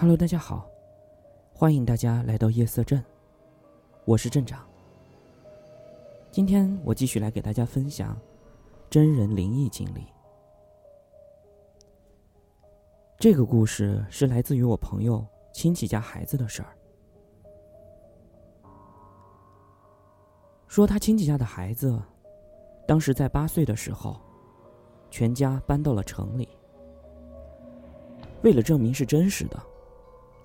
[0.00, 0.66] Hello，大家好，
[1.52, 3.04] 欢迎大家来到夜色镇，
[4.06, 4.66] 我是镇长。
[6.30, 8.18] 今天我继续来给大家分享
[8.88, 10.06] 真人灵异经历。
[13.18, 15.22] 这个故事是来自于我朋友
[15.52, 16.74] 亲戚家孩子的事儿。
[20.66, 22.00] 说他亲戚家的孩子，
[22.88, 24.18] 当时在八岁的时候，
[25.10, 26.48] 全家搬到了城里。
[28.40, 29.62] 为了证明是真实的，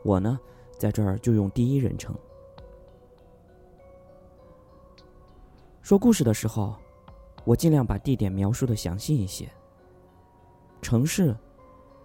[0.06, 0.40] 我呢，
[0.78, 2.16] 在这儿就用第一人称
[5.82, 6.76] 说故事的时候，
[7.44, 9.50] 我尽量把地点描述的详细一些。
[10.80, 11.36] 城市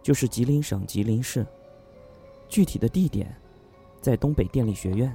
[0.02, 1.46] 就是吉林省吉林市，
[2.48, 3.36] 具体的地点
[4.00, 5.14] 在东北电力学院，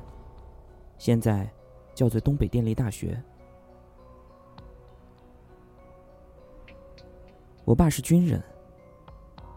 [1.00, 1.52] 现在
[1.96, 3.20] 叫做东北电力大学。
[7.64, 8.44] 我爸是军人。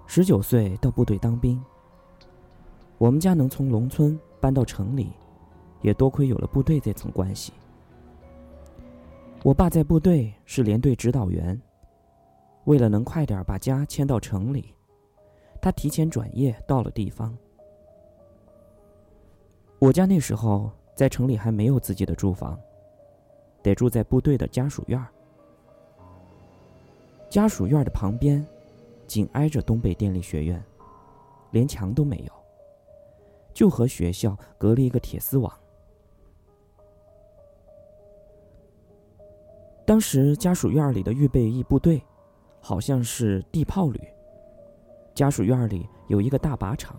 [0.07, 1.63] 十九岁到部队当兵。
[2.99, 5.13] 我们家能从农村搬到城里，
[5.83, 7.53] 也多亏有了部队这层关系。
[9.45, 11.61] 我爸在部队是连队指导员，
[12.65, 14.75] 为了能快点把家迁到城里，
[15.63, 17.37] 他提前转业到了地方。
[19.79, 22.59] 我家那时候在城里还没有自己的住房，
[23.63, 25.01] 得住在部队的家属院
[27.31, 28.45] 家属院的旁边。
[29.07, 30.63] 紧挨着东北电力学院，
[31.51, 32.33] 连墙都没有，
[33.59, 35.53] 就和学校隔了一个铁丝网。
[39.85, 42.01] 当时家属院里的预备役部队，
[42.61, 44.01] 好像是地炮旅。
[45.13, 46.95] 家属院里有一个大靶场，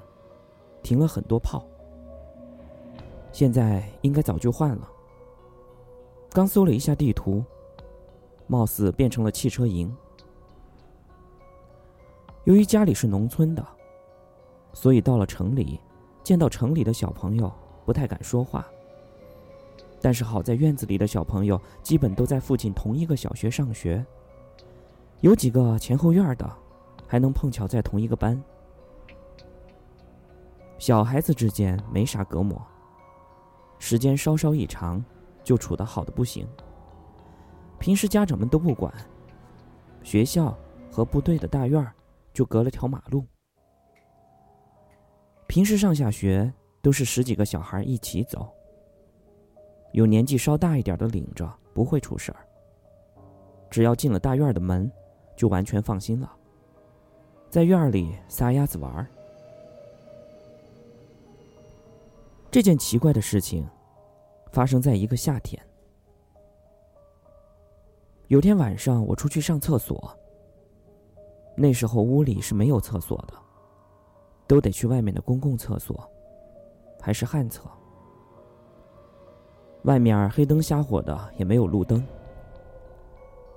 [0.83, 1.65] 停了很多炮。
[3.31, 4.91] 现在应该早就换了。
[6.31, 7.41] 刚搜了一下地图，
[8.47, 9.95] 貌似变成了汽车营。
[12.43, 13.65] 由于家里是农村的，
[14.73, 15.79] 所以到了城里，
[16.23, 17.51] 见到城里的小朋友
[17.85, 18.65] 不太敢说话。
[20.01, 24.05] 但是好在院子里的小朋友基本都在附近同一个小学上学，
[25.21, 26.49] 有几个前后院的，
[27.05, 28.41] 还能碰巧在同一个班。
[30.77, 32.61] 小孩子之间没啥隔膜，
[33.77, 35.03] 时间稍稍一长，
[35.43, 36.47] 就处得好的不行。
[37.79, 38.93] 平时家长们都不管，
[40.03, 40.57] 学校
[40.91, 41.93] 和部队的大院儿。
[42.31, 43.25] 就隔了条马路。
[45.49, 48.47] 平时上下学都是十几个小孩一起走，
[49.93, 52.45] 有年纪稍大一点的领着，不会出事儿。
[53.67, 54.89] 只要进了大院的门，
[55.35, 56.31] 就完全放心了，
[57.49, 59.07] 在院里撒丫子玩儿。
[62.51, 63.67] 这件奇怪的事情
[64.51, 65.59] 发生在一个夏天。
[68.27, 70.15] 有天晚上，我出去上厕所。
[71.55, 73.33] 那时候屋里是没有厕所的，
[74.49, 76.09] 都得去外面的公共厕所，
[76.99, 77.69] 还是旱厕。
[79.83, 82.03] 外面黑灯瞎火的，也没有路灯。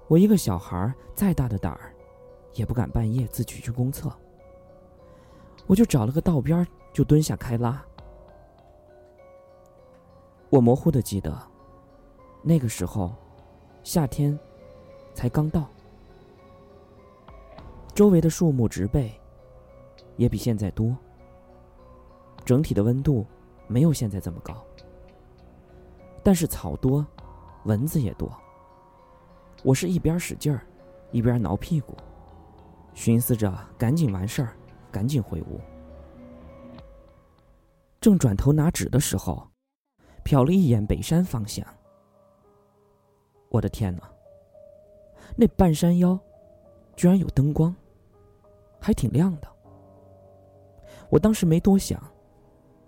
[0.07, 1.95] 我一个小孩，再大的胆儿，
[2.53, 4.13] 也不敢半夜自己去公厕。
[5.67, 7.83] 我就找了个道边，就蹲下开拉。
[10.51, 11.35] 我模糊的记得，
[12.43, 13.15] 那个时候，
[13.83, 14.39] 夏天
[15.15, 15.67] 才刚到。
[17.95, 19.11] 周围的树木植被
[20.17, 20.97] 也比现在多，
[22.45, 23.27] 整体的温度
[23.67, 24.65] 没有现在这么高，
[26.23, 27.07] 但是草多，
[27.65, 28.31] 蚊子也多。
[29.63, 30.67] 我是一边使劲儿，
[31.11, 31.97] 一边挠屁股，
[32.95, 34.57] 寻思着赶紧完事儿，
[34.91, 35.61] 赶紧回屋。
[38.01, 39.49] 正转头拿纸的时候，
[40.25, 41.65] 瞟了一眼北山方向。
[43.49, 44.03] 我的天哪！
[45.37, 46.19] 那半山腰
[46.97, 47.75] 居然有灯光！
[48.81, 49.52] 还挺亮的。
[51.13, 52.03] 我当时没多想，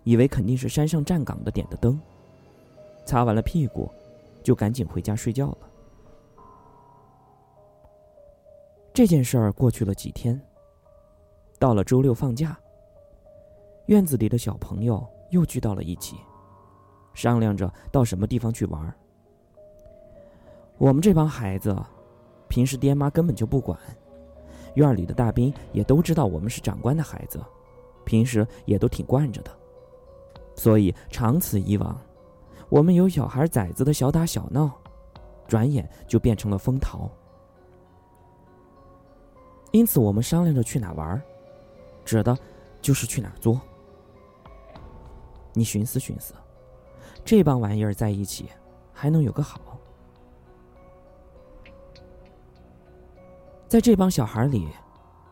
[0.03, 2.01] 以为肯定是山上站岗的点的灯。
[3.05, 3.91] 擦完了屁股，
[4.43, 5.59] 就赶紧回家睡觉了。
[8.94, 10.41] 这件事儿过去了几天，
[11.59, 12.59] 到了周六放假，
[13.88, 16.17] 院子里的小朋友又聚到了一起，
[17.12, 18.94] 商量着到什么地方去玩。
[20.79, 21.76] 我们这帮孩子，
[22.49, 23.79] 平时爹妈根本就不管。
[24.76, 27.38] 院里的大兵也都知道我们是长官的孩子，
[28.05, 29.51] 平时也都挺惯着的，
[30.55, 31.99] 所以长此以往，
[32.69, 34.71] 我们有小孩崽子的小打小闹，
[35.49, 37.11] 转眼就变成了风逃。
[39.73, 41.21] 因此，我们商量着去哪玩，
[42.05, 42.37] 指的，
[42.81, 43.61] 就是去哪作。
[45.53, 46.35] 你寻思寻思，
[47.25, 48.49] 这帮玩意儿在一起，
[48.93, 49.61] 还能有个好？
[53.69, 54.69] 在这帮小孩里，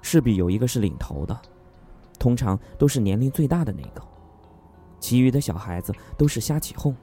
[0.00, 1.40] 势必有一个是领头的，
[2.22, 4.00] 通常都是年龄最大的那个，
[5.00, 6.94] 其余的小孩子都是瞎起哄，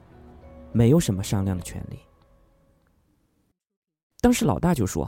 [0.72, 1.98] 没有什么商量的权利。
[4.22, 5.06] 当时老大就说：“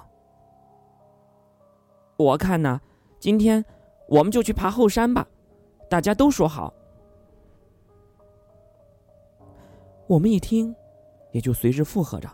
[2.19, 2.79] 我看呢，
[3.19, 3.65] 今天
[4.07, 5.27] 我们就去爬后山吧，
[5.89, 6.75] 大家都说好。”
[10.07, 10.77] 我们一听，
[11.31, 12.29] 也就随之附和着：“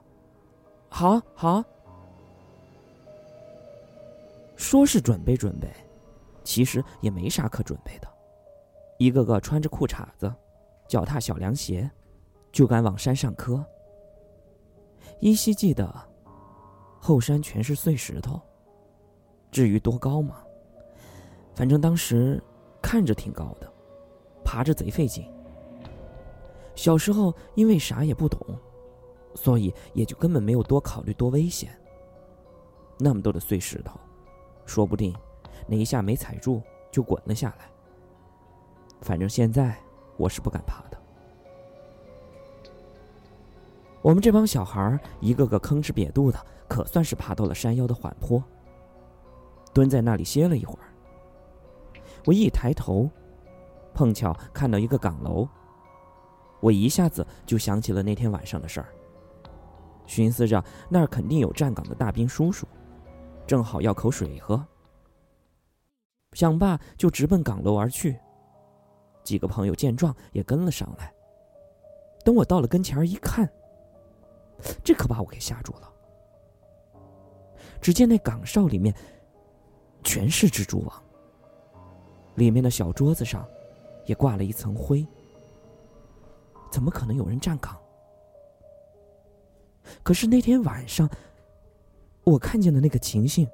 [0.90, 1.62] 好好。”
[4.56, 5.72] 说是准备准备，
[6.48, 8.08] 其实也没啥可准备的，
[8.96, 10.34] 一个个穿着裤衩子，
[10.88, 11.88] 脚踏小凉鞋，
[12.50, 13.62] 就敢往山上磕。
[15.20, 15.94] 依稀记得，
[16.98, 18.40] 后山全是碎石头。
[19.50, 20.36] 至于多高嘛，
[21.54, 22.42] 反正当时
[22.80, 23.70] 看着挺高的，
[24.42, 25.30] 爬着贼费劲。
[26.74, 28.40] 小时候因为啥也不懂，
[29.34, 31.78] 所以也就根本没有多考虑多危险。
[32.98, 34.00] 那么多的碎石头。
[34.64, 35.14] 说不定，
[35.68, 36.60] 那一下没踩住
[36.90, 37.70] 就滚了下来。
[39.02, 39.76] 反正现在
[40.16, 40.98] 我是不敢爬的。
[44.02, 48.42] 我们这帮小孩一个个吭哧瘪肚的，可算是爬到了山腰的缓坡。
[49.74, 50.88] 蹲在那里歇了一会儿，
[52.24, 53.08] 我一抬头，
[53.92, 55.46] 碰巧看到一个岗楼。
[56.60, 58.88] 我一下子就想起了那天晚上的事儿，
[60.06, 62.66] 寻思着那儿肯定有站岗的大兵叔叔。
[63.46, 64.64] 正好要口水喝，
[66.32, 68.18] 想罢就直奔岗楼而去。
[69.24, 71.12] 几个朋友见状也跟了上来。
[72.24, 73.50] 等我到了跟前一看，
[74.84, 75.92] 这可把我给吓住了。
[77.80, 78.94] 只见那岗哨里面
[80.02, 81.02] 全是蜘蛛网，
[82.34, 83.46] 里面的小桌子上
[84.06, 85.06] 也挂了一层灰。
[86.70, 87.76] 怎么可能有人站岗？
[90.02, 91.08] 可是那天晚上。
[92.24, 93.48] 我看见的那个情形，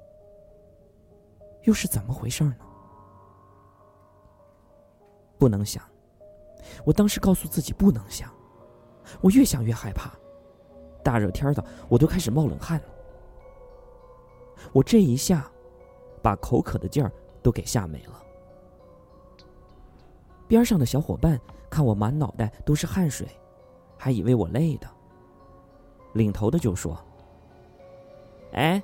[1.64, 2.56] 又是怎么回事呢？
[5.37, 5.82] 不能想，
[6.84, 8.31] 我当时告诉自己不能想，
[9.20, 10.12] 我越想越害怕，
[11.02, 12.84] 大热天的我都开始冒冷汗了。
[14.72, 15.50] 我这一下，
[16.22, 17.12] 把口渴的劲儿
[17.43, 18.22] 都给吓没了。
[20.49, 21.38] 边上的小伙伴
[21.69, 23.28] 看我满脑袋都是汗水，
[23.99, 24.87] 还以为我累的。
[26.12, 26.96] 领头的就说。
[28.52, 28.82] 哎，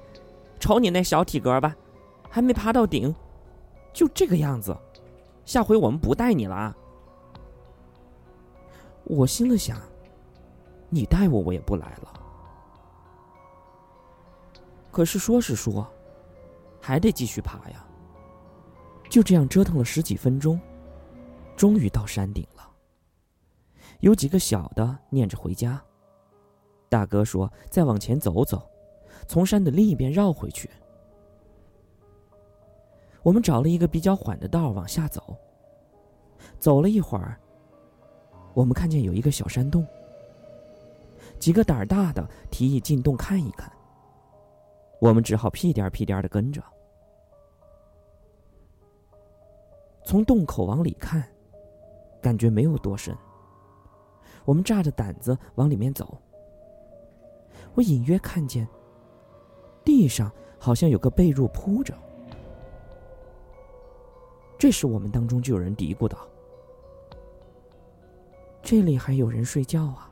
[0.59, 1.77] 瞅你那小体格吧，
[2.31, 3.13] 还没爬到顶，
[3.93, 4.77] 就这个样子，
[5.45, 6.75] 下回我们不带你了。
[9.05, 9.81] 我心里想，
[10.89, 12.15] 你带我我也不来了。
[14.93, 15.87] 可是说是说，
[16.81, 17.85] 还得继续爬呀。
[19.09, 20.61] 就这样折腾了十几分钟，
[21.57, 22.71] 终于到山顶了。
[23.99, 25.83] 有几个小的念着回家，
[26.89, 28.63] 大哥说再往前走走。
[29.27, 30.71] 从山的另一边绕回去。
[33.23, 35.37] 我们找了一个比较缓的道往下走。
[36.59, 37.39] 走了一会儿，
[38.55, 39.87] 我们看见有一个小山洞。
[41.39, 43.71] 几个胆儿大的提议进洞看一看。
[45.01, 46.63] 我们只好屁颠屁颠的跟着。
[50.05, 51.23] 从洞口往里看，
[52.21, 53.17] 感觉没有多深。
[54.45, 56.19] 我们炸着胆子往里面走。
[57.75, 58.67] 我隐约看见。
[59.83, 61.95] 地上好像有个被褥铺着，
[64.61, 66.19] 这时我们当中就有人嘀咕道
[68.61, 70.11] ：“这里还有人睡觉啊！”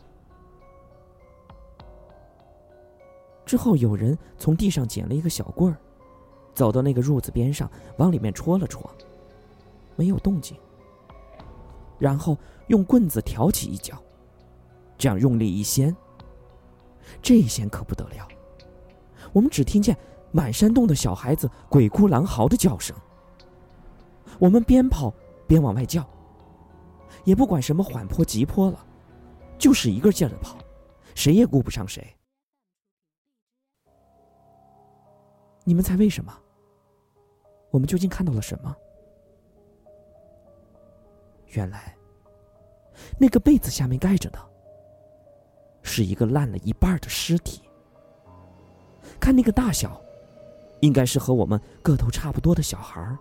[3.44, 5.76] 之后有人从地上捡了一个小棍儿，
[6.54, 8.90] 走到那个褥子边上，往里面戳了戳，
[9.96, 10.56] 没有动静。
[11.98, 12.34] 然后
[12.68, 14.02] 用棍子挑起一脚，
[14.96, 15.94] 这样用力一掀，
[17.20, 18.26] 这一掀可不得了。
[19.34, 19.94] 我们只听见
[20.32, 22.96] 满山洞的小孩子鬼哭狼嚎的叫声。
[24.38, 25.12] 我们边跑
[25.46, 26.08] 边往外叫，
[27.24, 28.86] 也不管什么缓坡急坡了，
[29.58, 30.56] 就是一个劲儿的跑，
[31.14, 32.06] 谁也顾不上谁。
[35.64, 36.32] 你们猜为什么？
[37.70, 38.74] 我们究竟看到了什么？
[41.48, 41.96] 原来，
[43.18, 44.38] 那个被子下面盖着的，
[45.82, 47.62] 是一个烂了一半的尸体。
[49.18, 50.00] 看那个大小，
[50.80, 53.18] 应该是和我们个头差不多的小孩儿。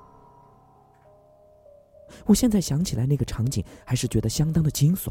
[2.25, 5.09] 我现在想起来那个场景，还是觉得相当的惊悚。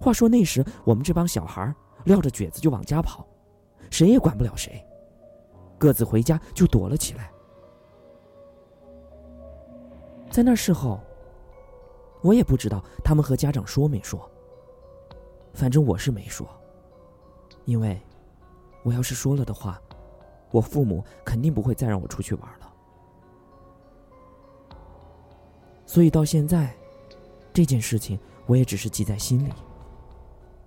[0.00, 1.72] 话说那时我们这帮小孩
[2.04, 3.26] 撂着蹶子就往家跑，
[3.90, 4.84] 谁也管不了谁，
[5.78, 7.30] 各自回家就躲了起来。
[10.30, 11.00] 在那事后，
[12.22, 14.28] 我也不知道他们和家长说没说，
[15.52, 16.48] 反正我是没说。
[17.66, 18.00] 因为，
[18.82, 19.80] 我要是说了的话，
[20.50, 22.73] 我父母肯定不会再让我出去玩了。
[25.94, 26.74] 所以到现在，
[27.52, 29.52] 这件事情我也只是记在心里。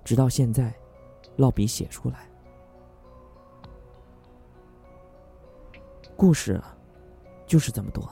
[0.05, 0.73] 直到现在，
[1.35, 2.29] 落笔写出来。
[6.15, 6.63] 故事
[7.45, 8.09] 就是这么多。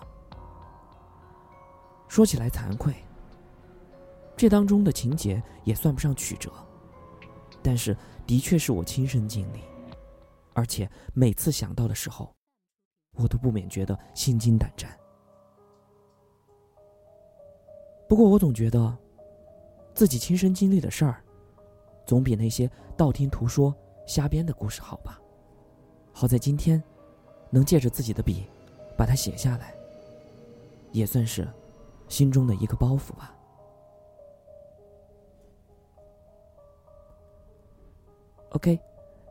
[2.10, 2.94] 说起来惭愧，
[4.36, 6.52] 这当中的情节也算不上曲折，
[7.64, 7.96] 但是
[8.28, 9.62] 的确是我亲身经历，
[10.52, 12.36] 而且每次想到的时候，
[13.14, 14.94] 我都不免觉得心惊胆战。
[18.08, 18.96] 不过我总觉得，
[19.94, 21.24] 自己亲身经历的事儿，
[22.06, 23.74] 总比那些道听途说、
[24.06, 25.20] 瞎编的故事好吧。
[26.14, 26.82] 好在今天，
[27.50, 28.44] 能借着自己的笔，
[28.96, 29.74] 把它写下来，
[30.92, 31.48] 也算是
[32.08, 33.36] 心中的一个包袱吧。
[38.52, 38.80] OK，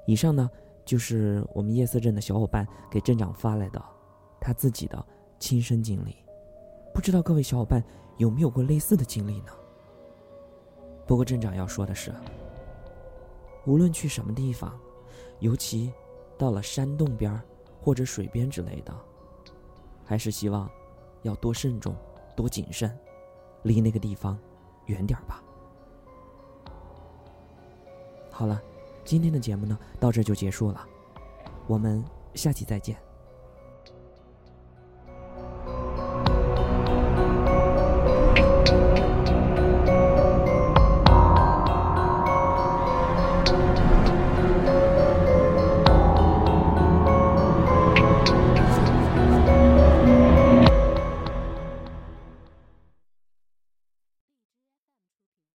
[0.06, 0.50] 以上呢
[0.84, 3.82] 就是我们夜色镇的小伙伴给镇长发来的
[4.38, 5.02] 他自己的
[5.38, 6.16] 亲身经历，
[6.92, 7.80] 不知道各位小伙伴。
[8.16, 9.52] 有没有过类似的经历呢？
[11.06, 12.12] 不过镇长要说的是，
[13.66, 14.78] 无论去什么地方，
[15.40, 15.92] 尤其
[16.38, 17.40] 到了山洞边
[17.80, 18.94] 或者水边之类的，
[20.04, 20.71] 还是希望
[21.23, 21.94] 要多慎重、
[22.35, 22.97] 多谨慎，
[23.62, 24.38] 离那个地方
[24.87, 25.42] 远点吧。
[28.30, 28.62] 好了，
[29.04, 30.87] 今天的节目呢，到这就结束了，
[31.66, 32.02] 我们
[32.35, 32.97] 下期再见。